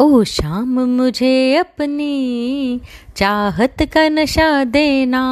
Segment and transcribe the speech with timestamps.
[0.00, 2.80] ओ शाम मुझे अपनी
[3.16, 5.22] चाहत का नशा देना।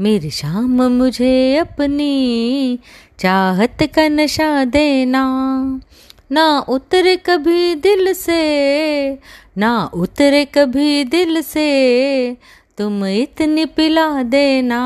[0.00, 2.78] मेरी शाम मुझे अपनी
[3.18, 5.24] चाहत का नशा देना।
[6.32, 9.18] ना उतरे कभी दिल से,
[9.58, 12.36] ना उतरे कभी दिल से,
[12.78, 14.82] तुम इतनी पिला देना।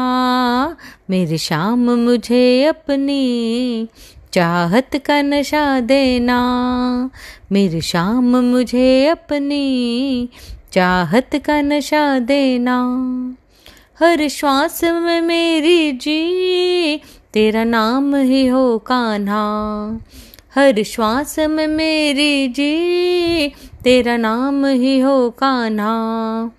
[1.11, 3.89] मेरी शाम मुझे अपनी
[4.35, 6.39] चाहत का नशा देना।
[7.53, 10.29] मेरी शाम मुझे अपनी
[10.73, 12.77] चाहत का नशा देना।
[13.99, 17.01] हर श्वास में मेरी जी,
[17.35, 19.45] तेरा नाम ही हो कान्हा।
[20.55, 23.49] हर श्वास में मेरी जी,
[23.85, 26.51] तेरा नाम ही हो कान्हा।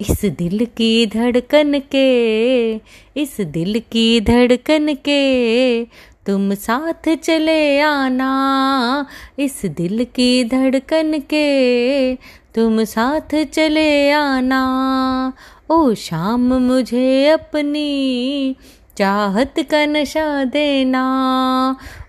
[0.00, 2.74] इस दिल की धड़कन के,
[3.16, 5.82] इस दिल की धड़कन के
[6.26, 9.06] तुम साथ चले आना
[9.38, 12.14] इस दिल की धड़कन के।
[12.54, 15.32] तुम साथ चले आना,
[15.70, 18.56] ओ शाम मुझे अपनी
[18.96, 21.04] चाहत का नशा देना।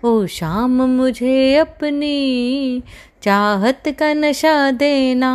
[0.06, 2.84] ओ शाम मुझे अपनी
[3.24, 5.34] चाहत का नशा देना।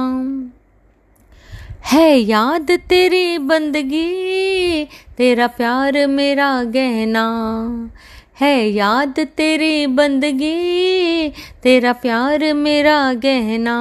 [1.85, 4.85] है याद तेरी बंदगी,
[5.17, 7.27] तेरा प्यार मेरा गहना।
[8.41, 11.29] है याद तेरी बंदगी,
[11.63, 13.79] तेरा प्यार मेरा गहना।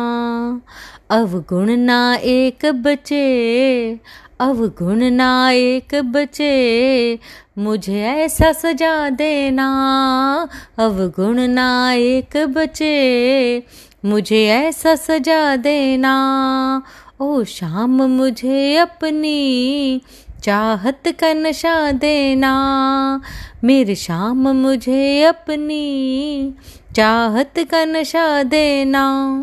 [1.09, 3.27] अवगुण ना एक बचे,
[4.39, 7.19] अवगुण ना एक बचे,
[7.58, 9.67] मुझे ऐसा सजा देना।
[10.77, 13.64] अवगुण ना एक बचे,
[14.05, 16.16] मुझे ऐसा सजा देना।
[17.21, 20.02] ओ शाम मुझे अपनी
[20.43, 22.53] चाहत का नशा देना।
[23.63, 26.53] मेरे शाम मुझे अपनी
[26.95, 29.33] चाहत का नशा देना।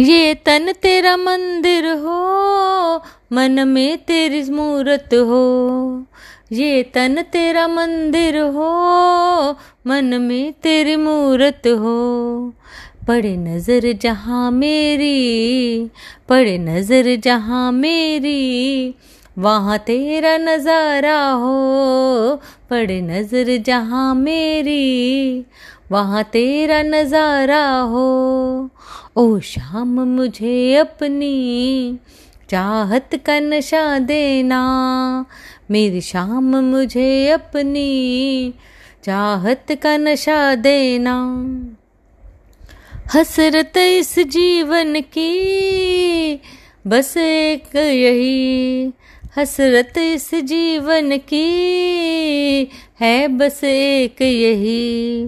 [0.00, 2.96] ये तन तेरा मंदिर हो,
[3.32, 6.04] मन में तेरी मूरत हो।
[6.52, 8.70] ये तन तेरा मंदिर हो,
[9.86, 12.52] मन में तेरी मूरत हो।
[13.08, 15.90] पड़े नज़र जहाँ मेरी,
[16.28, 18.94] पड़े नज़र जहाँ मेरी,
[19.38, 22.36] वहाँ तेरा नज़ारा हो।
[22.70, 25.44] पड़े नज़र जहाँ मेरी,
[25.90, 28.70] वहाँ तेरा नज़ारा हो।
[29.16, 31.98] ओ शाम मुझे अपनी
[32.50, 34.60] चाहत का नशा देना,
[35.70, 38.54] मेरी शाम मुझे अपनी
[39.04, 41.16] चाहत का नशा देना।
[43.14, 46.40] हसरत इस जीवन की,
[46.86, 48.92] बस एक यही,
[49.36, 52.68] हसरत इस जीवन की,
[53.00, 55.26] है बस एक यही।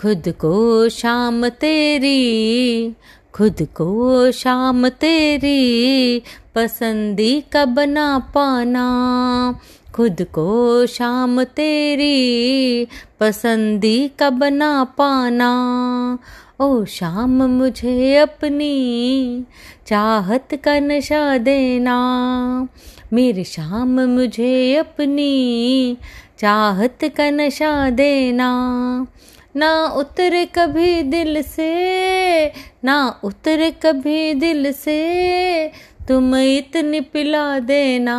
[0.00, 2.92] खुद को शाम तेरी,
[3.34, 6.22] खुद को शाम तेरी,
[6.54, 8.86] पसंदी का बना पाना।
[9.94, 12.86] खुद को शाम तेरी,
[13.20, 15.50] पसंदी का बना पाना।
[16.60, 19.44] ओ शाम मुझे अपनी
[19.86, 21.94] चाहत का नशा देना।
[23.12, 25.96] मेरी शाम मुझे अपनी
[26.38, 28.50] चाहत का नशा देना।
[29.56, 31.72] ना उतरे कभी दिल से,
[32.84, 35.68] ना उतरे कभी दिल से,
[36.08, 38.18] तुम इतनी पिला देना।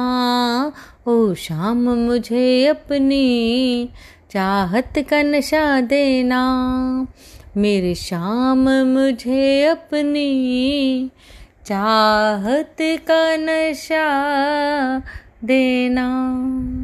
[1.07, 3.89] ओ शाम मुझे अपनी
[4.31, 6.41] चाहत का नशा देना।
[7.57, 11.09] मेरी शाम मुझे अपनी
[11.65, 14.05] चाहत का नशा
[15.43, 16.07] देना।